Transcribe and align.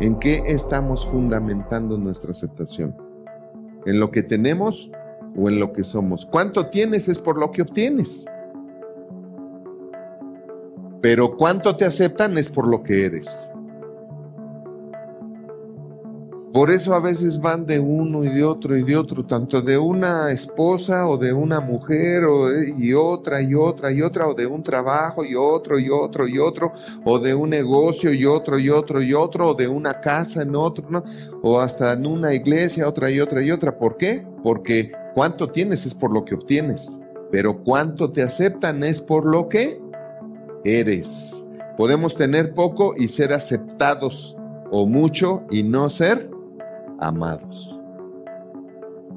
¿En 0.00 0.16
qué 0.20 0.44
estamos 0.46 1.04
fundamentando 1.08 1.98
nuestra 1.98 2.30
aceptación? 2.30 2.96
¿En 3.84 3.98
lo 3.98 4.12
que 4.12 4.22
tenemos 4.22 4.92
o 5.36 5.48
en 5.48 5.58
lo 5.58 5.72
que 5.72 5.82
somos? 5.82 6.24
¿Cuánto 6.24 6.68
tienes 6.68 7.08
es 7.08 7.18
por 7.18 7.40
lo 7.40 7.50
que 7.50 7.62
obtienes? 7.62 8.24
Pero 11.00 11.36
cuánto 11.36 11.74
te 11.74 11.84
aceptan 11.84 12.38
es 12.38 12.48
por 12.48 12.68
lo 12.68 12.84
que 12.84 13.06
eres. 13.06 13.52
Por 16.52 16.70
eso 16.70 16.94
a 16.94 17.00
veces 17.00 17.40
van 17.40 17.66
de 17.66 17.78
uno 17.78 18.24
y 18.24 18.28
de 18.28 18.42
otro 18.42 18.74
y 18.74 18.82
de 18.82 18.96
otro, 18.96 19.24
tanto 19.26 19.60
de 19.60 19.76
una 19.76 20.32
esposa 20.32 21.06
o 21.06 21.18
de 21.18 21.30
una 21.30 21.60
mujer 21.60 22.24
o 22.24 22.48
y 22.62 22.94
otra 22.94 23.42
y 23.42 23.54
otra 23.54 23.92
y 23.92 24.00
otra, 24.00 24.26
o 24.26 24.34
de 24.34 24.46
un 24.46 24.62
trabajo 24.62 25.24
y 25.24 25.34
otro 25.34 25.78
y 25.78 25.90
otro 25.90 26.26
y 26.26 26.38
otro, 26.38 26.72
o 27.04 27.18
de 27.18 27.34
un 27.34 27.50
negocio 27.50 28.14
y 28.14 28.24
otro 28.24 28.58
y 28.58 28.70
otro 28.70 29.02
y 29.02 29.12
otro, 29.12 29.50
o 29.50 29.54
de 29.54 29.68
una 29.68 30.00
casa 30.00 30.42
en 30.42 30.56
otro, 30.56 31.04
o 31.42 31.60
hasta 31.60 31.92
en 31.92 32.06
una 32.06 32.32
iglesia, 32.32 32.88
otra 32.88 33.10
y 33.10 33.20
otra 33.20 33.42
y 33.42 33.50
otra. 33.50 33.76
¿Por 33.76 33.98
qué? 33.98 34.26
Porque 34.42 34.92
cuánto 35.14 35.50
tienes 35.50 35.84
es 35.84 35.92
por 35.92 36.10
lo 36.12 36.24
que 36.24 36.34
obtienes, 36.34 36.98
pero 37.30 37.62
cuánto 37.62 38.10
te 38.10 38.22
aceptan 38.22 38.82
es 38.84 39.02
por 39.02 39.26
lo 39.26 39.50
que 39.50 39.82
eres. 40.64 41.44
Podemos 41.76 42.16
tener 42.16 42.54
poco 42.54 42.94
y 42.96 43.08
ser 43.08 43.34
aceptados, 43.34 44.34
o 44.70 44.86
mucho 44.86 45.44
y 45.50 45.62
no 45.62 45.88
ser 45.90 46.30
amados. 46.98 47.78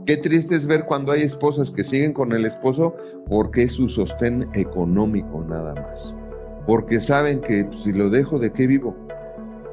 Qué 0.05 0.17
triste 0.17 0.55
es 0.55 0.65
ver 0.65 0.85
cuando 0.85 1.11
hay 1.11 1.21
esposas 1.21 1.71
que 1.71 1.83
siguen 1.83 2.13
con 2.13 2.33
el 2.33 2.45
esposo 2.45 2.95
porque 3.27 3.63
es 3.63 3.73
su 3.73 3.87
sostén 3.87 4.49
económico 4.53 5.45
nada 5.47 5.75
más. 5.75 6.17
Porque 6.65 6.99
saben 6.99 7.39
que 7.41 7.69
si 7.77 7.93
lo 7.93 8.09
dejo, 8.09 8.39
¿de 8.39 8.51
qué 8.51 8.67
vivo? 8.67 8.95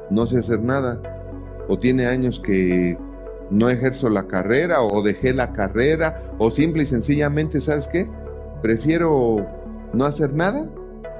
No 0.09 0.27
sé 0.27 0.39
hacer 0.39 0.61
nada. 0.61 1.01
O 1.67 1.77
tiene 1.79 2.05
años 2.05 2.39
que 2.39 2.97
no 3.49 3.69
ejerzo 3.69 4.09
la 4.09 4.27
carrera 4.27 4.81
o 4.81 5.01
dejé 5.01 5.33
la 5.33 5.53
carrera 5.53 6.33
o 6.37 6.51
simple 6.51 6.83
y 6.83 6.85
sencillamente, 6.85 7.59
¿sabes 7.59 7.87
qué? 7.87 8.07
Prefiero 8.61 9.45
no 9.93 10.05
hacer 10.05 10.33
nada 10.33 10.69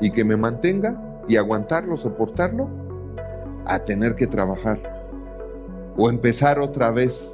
y 0.02 0.12
que 0.12 0.24
me 0.24 0.38
mantenga 0.38 1.22
y 1.28 1.36
aguantarlo, 1.36 1.98
soportarlo, 1.98 2.70
a 3.66 3.80
tener 3.80 4.16
que 4.16 4.28
trabajar 4.28 4.99
o 6.00 6.10
empezar 6.10 6.60
otra 6.60 6.92
vez. 6.92 7.34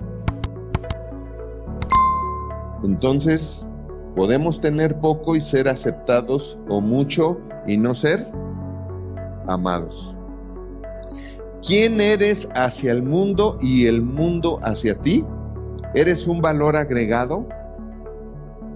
Entonces, 2.84 3.68
podemos 4.16 4.60
tener 4.60 5.00
poco 5.00 5.36
y 5.36 5.42
ser 5.42 5.70
aceptados 5.70 6.58
o 6.68 6.82
mucho 6.82 7.40
y 7.68 7.78
no 7.78 7.94
ser 7.94 8.28
amados. 9.48 10.16
¿Quién 11.66 12.02
eres 12.02 12.50
hacia 12.56 12.92
el 12.92 13.04
mundo 13.04 13.58
y 13.62 13.86
el 13.88 14.02
mundo 14.02 14.60
hacia 14.64 14.96
ti? 15.00 15.24
¿Eres 15.94 16.28
un 16.28 16.42
valor 16.42 16.76
agregado? 16.76 17.48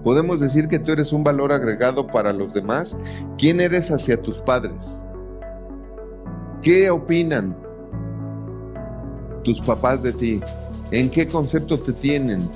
¿Podemos 0.04 0.40
decir 0.40 0.68
que 0.68 0.78
tú 0.78 0.92
eres 0.92 1.12
un 1.12 1.22
valor 1.22 1.52
agregado 1.52 2.06
para 2.06 2.32
los 2.32 2.54
demás? 2.54 2.96
¿Quién 3.36 3.60
eres 3.60 3.90
hacia 3.90 4.20
tus 4.20 4.40
padres? 4.40 5.02
¿Qué 6.62 6.90
opinan 6.90 7.56
tus 9.42 9.60
papás 9.60 10.02
de 10.02 10.12
ti? 10.12 10.40
¿En 10.90 11.10
qué 11.10 11.28
concepto 11.28 11.80
te 11.80 11.92
tienen? 11.92 12.50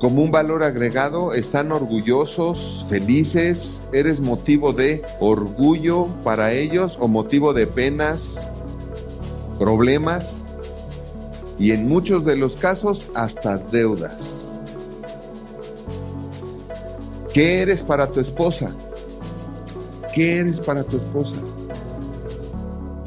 Como 0.00 0.22
un 0.22 0.30
valor 0.30 0.62
agregado, 0.62 1.32
están 1.32 1.72
orgullosos, 1.72 2.86
felices, 2.88 3.82
eres 3.92 4.20
motivo 4.20 4.72
de 4.72 5.02
orgullo 5.18 6.06
para 6.22 6.52
ellos 6.52 6.96
o 7.00 7.08
motivo 7.08 7.52
de 7.52 7.66
penas, 7.66 8.48
problemas 9.58 10.44
y 11.58 11.72
en 11.72 11.88
muchos 11.88 12.24
de 12.24 12.36
los 12.36 12.56
casos 12.56 13.08
hasta 13.14 13.58
deudas. 13.58 14.60
¿Qué 17.34 17.62
eres 17.62 17.82
para 17.82 18.10
tu 18.10 18.20
esposa? 18.20 18.74
¿Qué 20.14 20.38
eres 20.38 20.60
para 20.60 20.84
tu 20.84 20.96
esposa? 20.96 21.36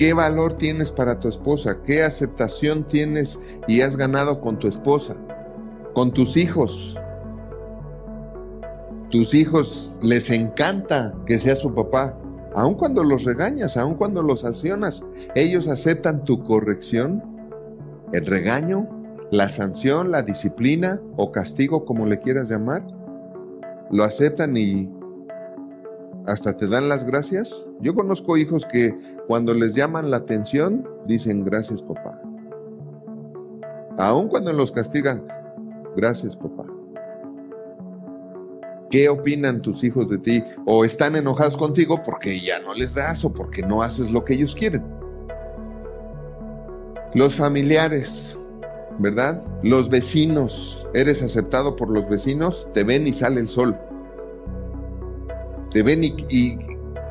¿Qué 0.02 0.14
valor 0.14 0.56
tienes 0.56 0.92
para 0.92 1.20
tu 1.20 1.28
esposa? 1.28 1.84
¿Qué 1.84 2.02
aceptación 2.02 2.88
tienes 2.88 3.40
y 3.68 3.82
has 3.82 3.96
ganado 3.96 4.42
con 4.42 4.58
tu 4.58 4.68
esposa? 4.68 5.16
Con 5.94 6.12
tus 6.12 6.38
hijos. 6.38 7.00
Tus 9.12 9.36
hijos 9.36 9.96
les 10.02 10.32
encanta 10.32 11.14
que 11.28 11.38
sea 11.38 11.56
su 11.56 11.76
papá. 11.76 12.18
Aun 12.56 12.74
cuando 12.74 13.04
los 13.04 13.26
regañas, 13.26 13.78
aun 13.78 13.94
cuando 13.94 14.24
los 14.24 14.40
sancionas, 14.40 15.06
ellos 15.36 15.68
aceptan 15.68 16.26
tu 16.26 16.44
corrección, 16.46 17.24
el 18.12 18.26
regaño, 18.26 18.90
la 19.30 19.50
sanción, 19.50 20.10
la 20.10 20.24
disciplina 20.24 21.00
o 21.16 21.32
castigo, 21.32 21.86
como 21.86 22.08
le 22.08 22.20
quieras 22.22 22.50
llamar. 22.50 22.84
Lo 23.92 24.04
aceptan 24.04 24.58
y 24.58 24.90
hasta 26.28 26.56
te 26.56 26.68
dan 26.68 26.90
las 26.90 27.06
gracias. 27.06 27.70
Yo 27.80 27.96
conozco 27.96 28.38
hijos 28.38 28.66
que 28.66 28.98
cuando 29.28 29.54
les 29.54 29.76
llaman 29.76 30.12
la 30.12 30.18
atención, 30.18 30.88
dicen 31.08 31.44
gracias 31.44 31.82
papá. 31.82 32.22
Aun 33.98 34.28
cuando 34.28 34.54
los 34.54 34.72
castigan, 34.72 35.26
gracias 35.96 36.36
papá. 36.36 36.66
¿Qué 38.90 39.08
opinan 39.08 39.62
tus 39.62 39.84
hijos 39.84 40.10
de 40.10 40.18
ti? 40.18 40.44
¿O 40.66 40.84
están 40.84 41.16
enojados 41.16 41.56
contigo 41.56 42.02
porque 42.04 42.42
ya 42.42 42.60
no 42.60 42.74
les 42.74 42.94
das 42.94 43.24
o 43.24 43.32
porque 43.32 43.62
no 43.62 43.82
haces 43.82 44.12
lo 44.12 44.26
que 44.26 44.34
ellos 44.34 44.54
quieren? 44.54 44.84
Los 47.14 47.36
familiares, 47.36 48.38
¿verdad? 49.00 49.42
Los 49.64 49.90
vecinos. 49.90 50.86
¿Eres 50.94 51.24
aceptado 51.24 51.78
por 51.78 51.90
los 51.90 52.10
vecinos? 52.10 52.68
Te 52.74 52.84
ven 52.84 53.08
y 53.08 53.14
sale 53.14 53.40
el 53.40 53.48
sol 53.48 53.78
te 55.72 55.84
ven 55.84 56.04
y, 56.04 56.58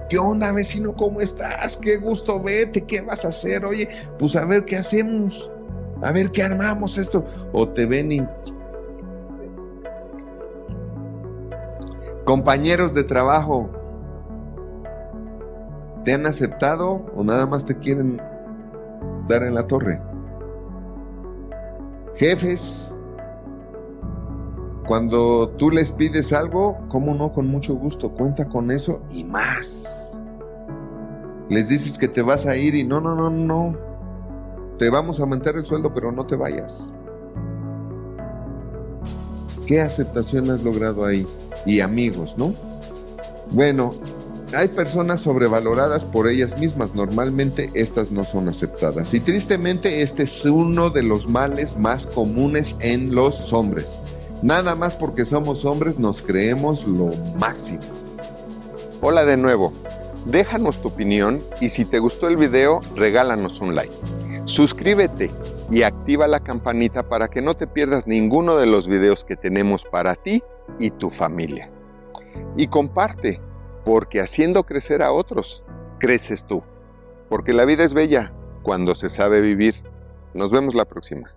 ¿qué 0.08 0.18
onda 0.18 0.52
vecino? 0.52 0.94
¿Cómo 0.94 1.20
estás? 1.20 1.76
Qué 1.76 1.96
gusto 1.96 2.42
verte, 2.42 2.82
¿qué 2.82 3.00
vas 3.00 3.24
a 3.24 3.28
hacer? 3.28 3.64
Oye, 3.64 3.88
pues 4.18 4.36
a 4.36 4.44
ver 4.44 4.64
qué 4.64 4.76
hacemos, 4.76 5.50
a 6.02 6.12
ver 6.12 6.30
qué 6.30 6.42
armamos 6.42 6.98
esto. 6.98 7.24
O 7.52 7.68
te 7.68 7.86
ven 7.86 8.12
y... 8.12 8.26
Compañeros 12.24 12.94
de 12.94 13.02
trabajo, 13.02 13.70
¿te 16.04 16.12
han 16.12 16.26
aceptado 16.26 17.06
o 17.16 17.24
nada 17.24 17.46
más 17.46 17.64
te 17.64 17.76
quieren 17.76 18.20
dar 19.26 19.42
en 19.42 19.54
la 19.54 19.66
torre? 19.66 20.00
Jefes, 22.14 22.94
cuando 24.86 25.50
tú 25.58 25.70
les 25.70 25.92
pides 25.92 26.32
algo, 26.32 26.78
¿cómo 26.88 27.14
no? 27.14 27.32
Con 27.32 27.46
mucho 27.46 27.74
gusto, 27.74 28.12
cuenta 28.12 28.48
con 28.48 28.70
eso 28.70 29.02
y 29.12 29.24
más. 29.24 30.18
Les 31.48 31.68
dices 31.68 31.98
que 31.98 32.08
te 32.08 32.22
vas 32.22 32.46
a 32.46 32.56
ir 32.56 32.74
y 32.74 32.84
no, 32.84 33.00
no, 33.00 33.14
no, 33.14 33.30
no. 33.30 33.76
Te 34.78 34.88
vamos 34.88 35.18
a 35.18 35.22
aumentar 35.22 35.56
el 35.56 35.64
sueldo, 35.64 35.92
pero 35.92 36.12
no 36.12 36.26
te 36.26 36.36
vayas. 36.36 36.92
¿Qué 39.66 39.80
aceptación 39.80 40.50
has 40.50 40.62
logrado 40.62 41.04
ahí? 41.04 41.26
Y 41.66 41.80
amigos, 41.80 42.36
¿no? 42.38 42.54
Bueno, 43.50 43.94
hay 44.54 44.68
personas 44.68 45.20
sobrevaloradas 45.20 46.04
por 46.04 46.28
ellas 46.28 46.58
mismas. 46.58 46.94
Normalmente 46.94 47.70
estas 47.74 48.10
no 48.10 48.24
son 48.24 48.48
aceptadas. 48.48 49.14
Y 49.14 49.20
tristemente 49.20 50.02
este 50.02 50.24
es 50.24 50.44
uno 50.44 50.90
de 50.90 51.02
los 51.02 51.28
males 51.28 51.76
más 51.76 52.06
comunes 52.06 52.76
en 52.80 53.14
los 53.14 53.52
hombres. 53.52 53.98
Nada 54.42 54.74
más 54.74 54.96
porque 54.96 55.26
somos 55.26 55.66
hombres 55.66 55.98
nos 55.98 56.22
creemos 56.22 56.86
lo 56.86 57.08
máximo. 57.36 57.84
Hola 59.02 59.26
de 59.26 59.36
nuevo. 59.36 59.74
Déjanos 60.24 60.80
tu 60.80 60.88
opinión 60.88 61.44
y 61.60 61.68
si 61.68 61.84
te 61.84 61.98
gustó 61.98 62.26
el 62.26 62.38
video, 62.38 62.80
regálanos 62.96 63.60
un 63.60 63.74
like. 63.74 63.94
Suscríbete 64.46 65.30
y 65.70 65.82
activa 65.82 66.26
la 66.26 66.40
campanita 66.40 67.06
para 67.06 67.28
que 67.28 67.42
no 67.42 67.54
te 67.54 67.66
pierdas 67.66 68.06
ninguno 68.06 68.56
de 68.56 68.64
los 68.66 68.88
videos 68.88 69.26
que 69.26 69.36
tenemos 69.36 69.84
para 69.84 70.14
ti 70.14 70.42
y 70.78 70.88
tu 70.88 71.10
familia. 71.10 71.70
Y 72.56 72.68
comparte, 72.68 73.42
porque 73.84 74.22
haciendo 74.22 74.64
crecer 74.64 75.02
a 75.02 75.12
otros, 75.12 75.64
creces 75.98 76.46
tú. 76.46 76.62
Porque 77.28 77.52
la 77.52 77.66
vida 77.66 77.84
es 77.84 77.92
bella 77.92 78.32
cuando 78.62 78.94
se 78.94 79.10
sabe 79.10 79.42
vivir. 79.42 79.82
Nos 80.32 80.50
vemos 80.50 80.74
la 80.74 80.86
próxima. 80.86 81.34